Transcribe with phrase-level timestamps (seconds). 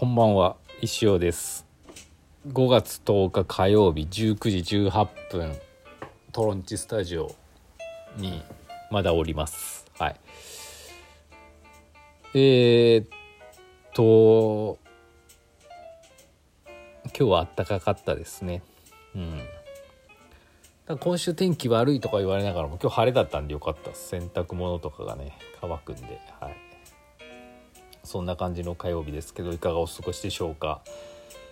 [0.00, 1.66] こんばんは石尾です。
[2.48, 5.54] 5月10日火曜日19時18分
[6.32, 7.36] トロンチスタジオ
[8.16, 8.42] に
[8.90, 9.84] まだおります。
[9.98, 10.16] はい。
[12.32, 13.08] えー、っ
[13.92, 14.78] と
[17.04, 18.62] 今日は暖かかったですね。
[19.14, 19.18] う
[20.94, 20.98] ん。
[20.98, 26.18] 今週天気悪いとか言われながらも今日晴れだったんでよかった洗濯物とかがね乾くんで。
[26.40, 26.69] はい。
[28.04, 30.80] そんな感じの火曜日ですけどいかがお過ごしでしょうか？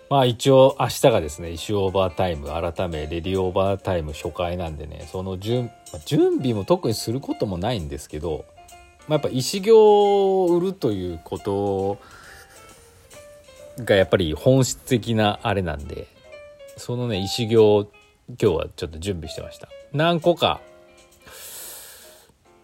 [0.09, 8.45] まあ一応明日がですね石オーバータイム改めレディオーバータイム初回なんでねその準,、ま、準備も特にすることもないんですけど、
[9.07, 11.99] まあ、やっぱ石行を売るということ
[13.83, 16.07] がやっぱり本質的なあれなんで
[16.75, 17.91] そのね石行を
[18.29, 19.69] 今日はちょっと準備してました。
[19.93, 20.59] 何個か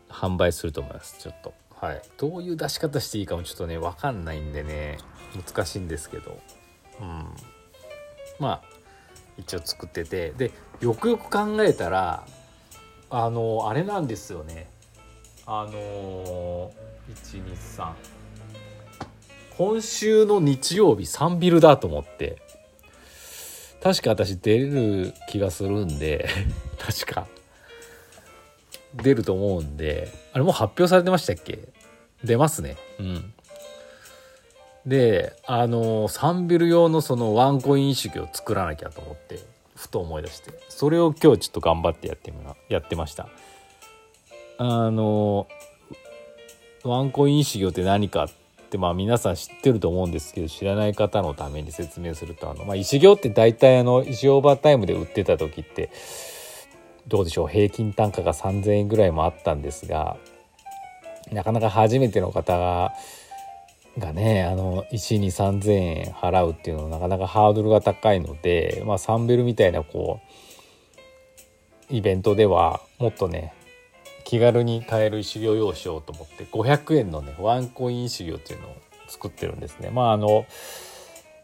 [0.10, 1.54] 販売すると思いますちょっと。
[1.86, 2.02] はい。
[2.18, 4.98] どういう出し方していいかもちょっとね分かんないんでね。
[5.36, 6.40] 難しいんですけど。
[7.00, 7.26] うん。
[8.40, 8.62] まあ
[9.38, 10.32] 一応作ってて。
[10.32, 12.26] でよくよく考えたら
[13.12, 14.68] あのあれなんですよね。
[15.46, 16.72] あの
[17.08, 17.94] 123
[19.56, 22.42] 今週の日曜日3ビルだと思って。
[23.84, 26.28] 確か私出る気がするんで。
[26.82, 27.28] 確か。
[28.96, 30.12] 出ると思うんで。
[30.34, 31.60] あれもう発表されてましたっけ？
[32.26, 32.78] 出ますね。
[33.00, 33.34] うん。
[34.86, 39.40] であの3ビル用のそのワンコイン意識を作らなきゃと思って
[39.76, 40.52] ふと思い出して。
[40.70, 42.38] それを今日ちょっと頑張ってやってみ
[42.70, 43.30] やってました。
[44.58, 45.48] あの
[46.84, 55.90] ワンコイン意識って何かってってまあ皆さん知ってると思うんですけど知らない方のために説明するとあの、まあ、石行って大体あの石オーバータイムで売ってた時って
[57.08, 60.18] どうでしょう平均単価が3,000円ぐらいもあったんですが
[61.32, 62.94] なかなか初めての方が
[63.98, 70.20] がねあの石に3,000円払うっていうのはなかなかハードルが高いので、まあ、サンベルみたいなこ
[71.90, 73.54] うイベントではもっとね
[74.26, 78.76] 気軽に買える石行用しようと思って500円のねワンコイン石行っていうのを
[79.08, 79.92] 作ってるんですね。
[79.92, 80.46] まああの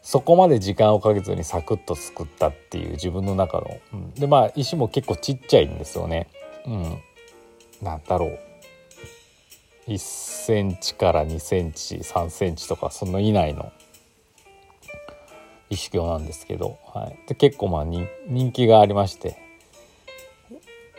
[0.02, 6.26] そこまで時間をかけずにサクッと作ったっていう自分の中の、うん、でまあ石も結構ちっちゃいんですよね。
[6.66, 6.98] うん、
[7.80, 8.38] なんだろう
[9.88, 13.72] 1センチから2センチ3センチとかその以内の
[15.70, 19.42] 石行なんですけど、はい、で結構まあ人気がありまして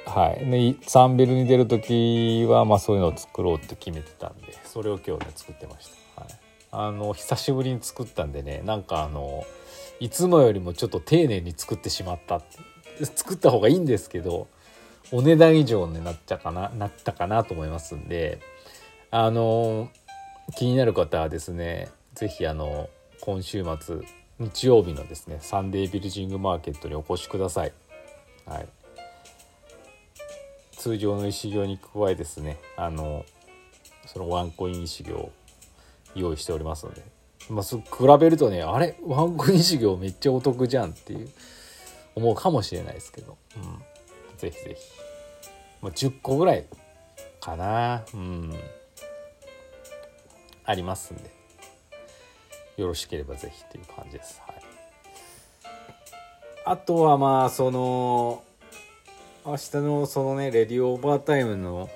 [0.06, 6.34] はい、でサンビルに出る時は、まあ、そういうのを作ろうって決めてたんでそれを今日ね作ってました、はい、
[6.72, 9.46] あの久しぶりに作ったんでねなんかあの
[10.00, 12.42] いつもよりもちょっと丁寧に作ってしまった
[13.16, 14.48] 作った方がいいんですけど
[15.12, 18.40] お値段以上になっちゃかななったかなと思いますんで
[19.16, 19.92] あの
[20.56, 22.90] 気になる方はですね是非あの
[23.22, 24.00] 今週末
[24.40, 27.74] 日曜日のですねサンデービルジングマーケットにお越しください。
[28.48, 28.68] はい。
[30.72, 33.24] 通常の石行に加えですねあの
[34.08, 35.32] そのワンコイン石行を
[36.16, 37.04] 用意しておりますので、
[37.52, 38.98] まあ、比べるとねあれ？
[39.06, 41.30] ワンコイン石行めっちゃお得じゃんっていう
[42.16, 43.64] 思うかもしれないですけど、うん、
[44.40, 44.82] ぜひぜひ、
[45.84, 46.66] まあ、10個ぐらい
[47.40, 48.04] かな。
[48.12, 48.52] うん。
[50.66, 51.44] ありますんで。
[52.78, 54.42] よろしければぜひっていう感じです。
[54.48, 54.56] はい、
[56.66, 58.44] あとはまあその
[59.46, 61.90] 明日のそのねレディオーバータイムの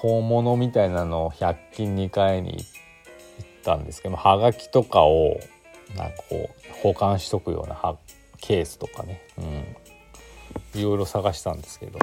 [0.00, 2.64] 小物みたいなのを100均2回に行っ
[3.62, 5.38] たんですけどはがきとかを
[5.96, 7.96] なんかこう保管しとくような
[8.38, 9.42] ケースとかね、う
[10.78, 12.00] ん、いろいろ探したんですけど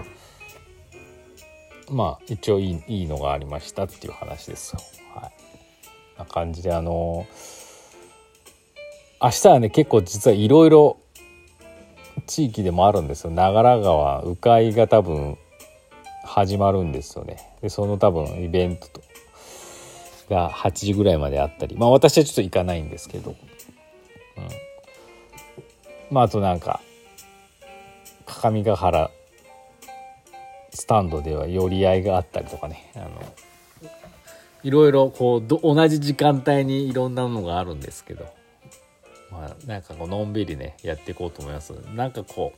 [1.91, 4.81] まあ一応いいいいのがありましたっていう話ですよ。
[5.15, 5.31] はい、
[6.19, 7.25] な感じであの
[9.21, 10.97] 明日はね結構実はいろいろ
[12.27, 13.31] 地域でもあるんですよ。
[13.31, 15.37] 長良川鵜飼が多分
[16.23, 17.37] 始まるんですよね。
[17.61, 18.87] でその多分イベント
[20.29, 21.75] が8時ぐらいまであったり。
[21.75, 23.35] まあ私はちょっと行かないんですけど、うん、
[26.11, 26.81] まああとなんか
[28.25, 29.11] 各務原
[30.71, 32.91] スタンドでは寄り合いがあったりとかね。
[32.95, 33.09] あの
[34.63, 38.25] いろいろこう同じ時間帯にいろんなのがあるんですけど。
[39.31, 41.73] まあ、なんかこうのんびりねやっていこうと思います。
[41.93, 42.53] なんかこ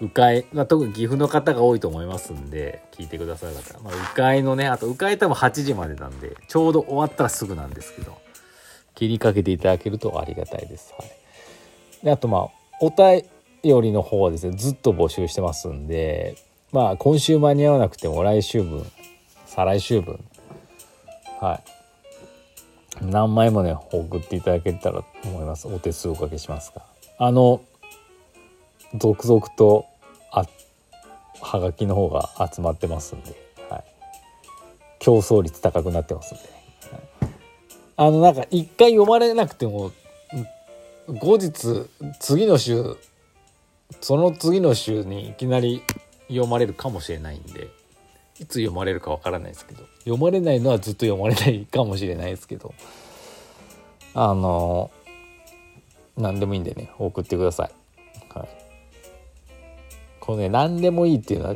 [0.00, 8.18] う迂回、まあ、特に岐阜の方が多いと思いますんで聞いてくださる方、まあ、迂回のねあと迂回多分8時までなんでちょうど終わったらすぐなんですけど。
[9.00, 10.92] 切りかけていただけるとありがたいです。
[10.98, 12.48] はい、であとまあ
[12.82, 13.24] お便
[13.62, 16.36] りの方はですねずっと募集してますんで
[16.70, 18.84] まあ今週間に合わなくても来週分
[19.46, 20.22] 再来週分
[21.40, 23.04] はい。
[23.04, 25.66] 何枚もね送っていただけたらと思います。
[25.66, 26.82] お手数おかけしますが。
[27.18, 27.62] あの
[28.94, 29.86] 続々と
[30.32, 30.44] あ
[31.40, 33.34] はがきの方が集まってますんで、
[33.68, 33.84] はい、
[34.98, 37.36] 競争率高くなってますんで、ね、
[37.96, 39.92] あのなんか一回読まれなくても
[41.08, 41.88] 後日
[42.18, 42.96] 次の週
[44.00, 45.82] その次の週にいきなり
[46.28, 47.79] 読まれるかもしれないんで。
[48.40, 49.84] いつ読まれるかわからないですけど。
[50.00, 52.74] 読まれないのはずっと読まれないかもしれないですけど。
[54.14, 54.90] あの
[56.16, 57.70] 何でもいいんでね送ってください。
[58.34, 58.48] はい、
[60.18, 61.54] このね何でもいいっていうのは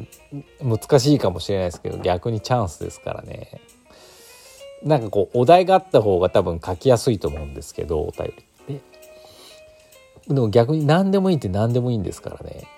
[0.63, 3.61] 難しいかもしれないですけど逆にチャンスですからね。
[4.85, 8.33] なんかこうお題があった方が多分書きやすいと思うんですけどお便
[8.69, 8.75] り。
[8.75, 8.77] っ
[10.29, 12.69] てでも逆に何でもいいって何でもいいんですからね。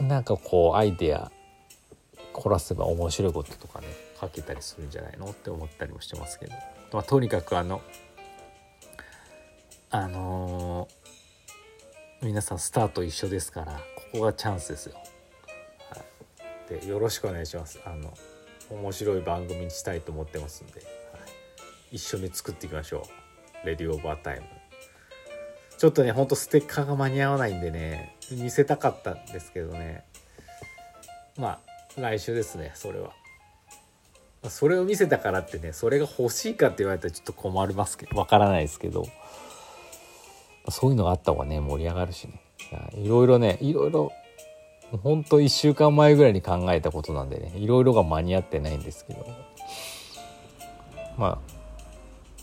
[0.00, 1.30] なんかこうアイデア
[2.40, 3.86] 凝らせば面白いこととかね
[4.18, 6.52] 書けたりするんじゃないのって思ったりもしてますけど、
[6.92, 7.82] まあ、とにかくあの
[9.90, 14.94] あのー、皆さんスタート一緒ですからここがチャンスですよ。
[15.90, 16.00] は
[16.70, 17.80] い、でよろしくお願いします。
[17.84, 18.14] あの
[18.70, 21.18] 面白い番組にしたいと思ってますんで、は
[21.90, 23.02] い、一緒に作っていきましょ
[23.64, 23.66] う。
[23.66, 24.46] レディオーバータイム。
[25.76, 30.04] ちょっとねほんとステッカーが間に合わないんでね見せたかったんですけどね
[31.38, 33.10] まあ来週ですねそれは。
[34.48, 39.06] それを見せたからってねそれが欲しいかって言われたらちょっと困りますけどわからないですけど。
[40.68, 42.40] そういうのがあった方がね盛り上がるしね。
[42.94, 44.12] いろいろねいろいろ
[45.02, 49.26] ほんと1週間前ぐらいに考えたことなんでねいろいろが間に合ってないんですけど。
[51.16, 51.60] まあ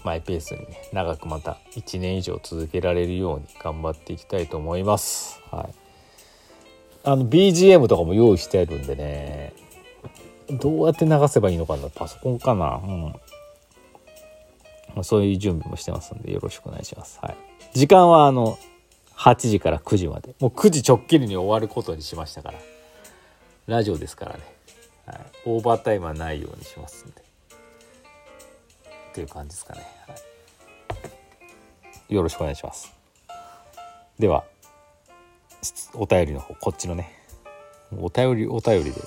[0.03, 5.39] マイペースにね長くまた1年以上続けられるように頑張っていきたいと思います。
[5.51, 5.86] はい。
[7.07, 9.53] あの BGM とかも用意してあるんでね。
[10.49, 11.89] どうやって流せばいいのかな。
[11.89, 12.81] パソコンかな。
[12.83, 12.89] う
[14.99, 15.03] ん。
[15.03, 17.19] そういう準備もしてますんでよろしくお願いします。
[17.21, 17.37] はい。
[17.73, 18.59] 時間はあの
[19.15, 20.35] 8時から9時まで。
[20.41, 22.59] もう9時ちょっきりに終わることにしましたから。
[23.67, 24.39] ラジオですからね、
[25.05, 27.21] はい、オーバータイムはないようにしますんで。
[29.11, 30.15] っていう感じですかね、は
[32.09, 32.93] い、よろしくお願いします。
[34.19, 34.43] では。
[35.93, 37.11] お便りの方こっちのね
[37.97, 39.01] お便りお便りで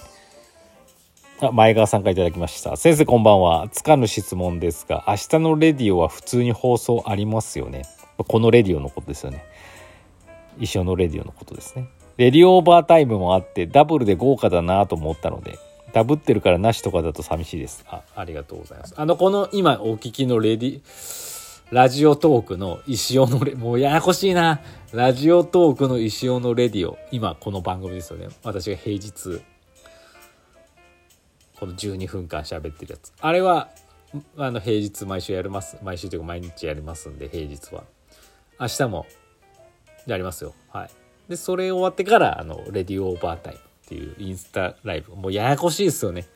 [1.42, 7.84] あ前川さんから頂きました先生こんばんはつかぬ質問ですが明日のレディオは普通に放送ありますよね
[8.24, 9.44] このレディオのことですよね。
[10.58, 11.88] 一緒のレディオのことですね。
[12.16, 15.58] レディオオーバータイムもあってダブルで豪華だなと思ったので
[15.94, 17.84] ダブってるからなしとかだと寂しいです。
[17.88, 18.94] あ、ありがとうございます。
[18.96, 20.80] あの、この今お聞きのレディ、
[21.70, 24.60] ラジオトークの石尾のレ、もうややこしいな。
[24.92, 26.98] ラジオトークの石尾のレディオ。
[27.12, 28.28] 今この番組ですよね。
[28.42, 29.40] 私が平日、
[31.60, 33.12] この12分間喋ってるやつ。
[33.20, 33.68] あれは、
[34.36, 35.78] あの、平日毎週やります。
[35.80, 37.84] 毎週というか毎日やりますんで、平日は。
[38.58, 39.06] 明日も
[40.08, 40.54] やりますよ。
[40.72, 40.90] はい。
[41.28, 45.14] で、それ終わってから、あの、レディオオーバータイムっていうインスタライブ。
[45.14, 46.26] もうややこしいですよね。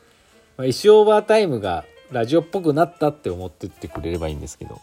[0.56, 4.80] まあ、石オーバータイムがラジオっぽくなったって思ってってくれればいいんですけど。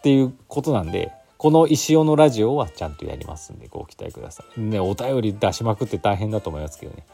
[0.00, 4.60] っていうことなんで、この石尾のラジオはちゃんとやりますんで、ご期待ください。
[4.60, 7.06] ね、お便り出しまくって大変だと思いますけどね。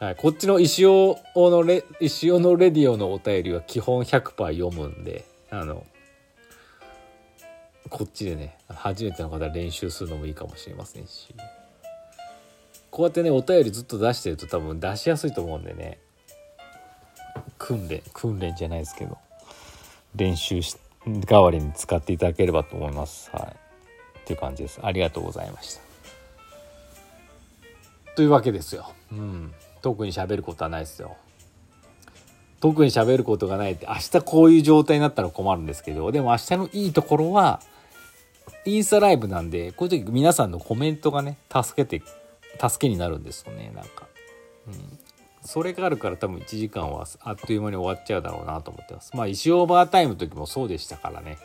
[0.00, 5.84] はい、こっちの石尾のレ、石尾のレディオのお便りは基本100%読むんで、あの、
[7.88, 11.34] こっちでね初めての方練習するのもいいかもしれませんし
[12.90, 15.98] こうやってねお便りずっと出してると多分出しやすいと思うんでね
[17.58, 19.18] 訓練訓練じゃないですけど
[20.16, 23.30] 練習し代わりに使っていただければと思います。
[23.32, 23.42] はい。
[24.20, 24.80] っていう感じです。
[24.82, 25.82] ありがとうございました。
[28.16, 28.92] というわけですよ。
[29.12, 29.52] うん。
[29.82, 31.16] 特に喋ることはないですよ。
[32.60, 37.60] 特に喋ることがないって明日こういう状態になったら困るんですけどでも明日のいいところは
[38.64, 42.04] インスタライブなんで、こういう時皆さんのコメントがね、助けて、
[42.58, 44.06] 助けになるんですよね、なんか。
[44.66, 44.98] うん。
[45.44, 49.14] それがあるから多分1時間はあっという間に終わっちゃうだろうなと思ってます。
[49.14, 51.38] まあ、石オーバータイムの時もそうでしたからね。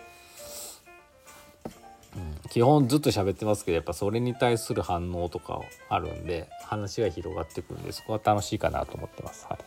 [2.15, 9.45] うん、基本ずっと喋ってますけどやっぱそれに対する反応とかあるんで話が広がってくるんでそこは楽しいかなと思ってます。
[9.47, 9.59] はい、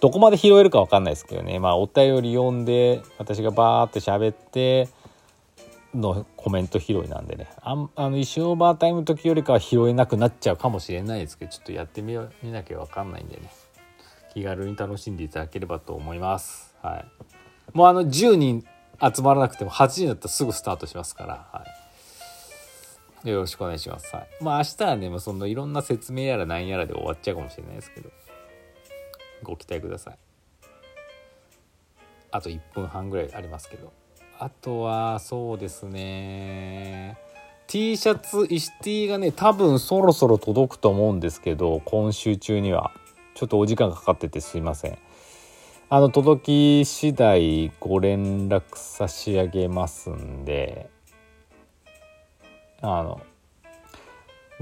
[0.00, 4.88] どこまで拾えるか分かんないですけどねまあお便り読んで私がバーって喋って
[5.94, 7.48] のコメント拾いなんでね。
[7.60, 13.50] ああの石オーバータイムの時よりかは拾えなくなっちゃうかもしれないですけどちょっとやってみ見なきゃ分かんないんでね。
[14.32, 16.74] 気軽に楽しんでいただければと思います。
[16.82, 17.76] はい。
[17.76, 18.64] もうあの10人
[19.00, 21.64] 集まらなくても8人だったらすぐスタートしますから、は
[23.24, 28.10] い、よろしくお願いします、はい、まあ明日はねもうそのいろんな説明やら何やらで終わっちゃうかもしれないですけど。
[29.44, 30.18] ご期待ください。
[32.32, 33.92] あと1分半ぐらいありますけど。
[34.38, 37.16] あとはそうですね。
[37.66, 42.92] T シャツイシティがね多分そろそろ届くと思うんですけど今週中には。
[43.34, 44.98] ちょっとお時間かかっててすいません。
[45.90, 50.88] あの届き次第ご連絡差し上げますんで
[52.80, 53.20] あの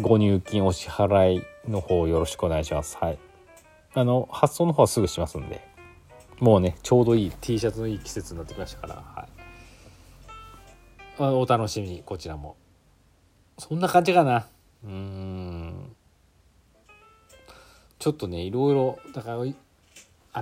[0.00, 2.96] ご入金お支払いの方よろしくお願いします。
[2.96, 3.18] はい。
[3.94, 5.60] あの発送の方はすぐしますんで。
[6.40, 8.94] もうねちょうどいい T シャツのいい季節になってきましたから。
[8.94, 9.28] はい。
[11.18, 12.56] お楽しみにこちらも。
[13.58, 14.46] そんな感じかな。
[14.84, 15.94] うん。
[17.98, 19.44] ちょっとねいろいろだから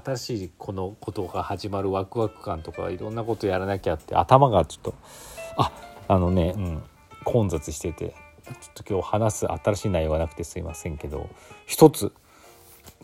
[0.02, 4.94] 新しいこのことが始まるワクワク感とかいろんなことやらなきゃって頭がちょっと
[5.58, 5.70] あ
[6.08, 6.82] あのね、うん、
[7.24, 8.14] 混雑してて
[8.46, 11.28] ちょっと今日話す新しい内容がなくてすいませんけど
[11.66, 12.12] 一つ。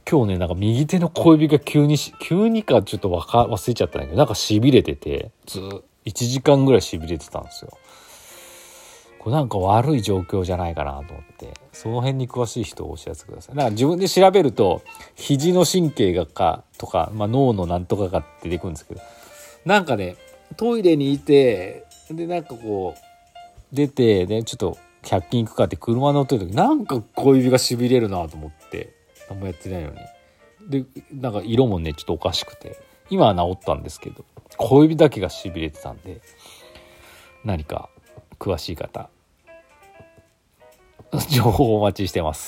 [0.09, 7.77] 今日ねなんか右手の小指が急に急にかちょっと忘れちゃったんだけどなんかしびれててず1時間ぐらいしびれてたんですよ。
[9.19, 11.53] これなんか悪い状況じゃないかなと思って。
[11.73, 13.57] その辺に詳しい人をお知らせください。
[13.57, 14.83] だか自分で調べると
[15.17, 19.01] 肘の神経がかとか、まあ、脳のなんとかが出てくるんですけど。
[19.65, 20.17] なんかね
[20.57, 28.95] トイレにいてでなんかこう出てでちょっと100均行くかって車乗ってる時なんか小指がしびれるなと思って。
[29.29, 29.97] 何もやってないのに。
[30.69, 32.81] でなんか色もねちょっとおかしくて。
[33.09, 34.25] 今は治ったんですけど。
[34.57, 36.21] 小指だけがしびれてたんで
[37.45, 37.89] 何か
[38.39, 39.09] 詳しい方
[41.29, 42.45] 情報お待ちしてます。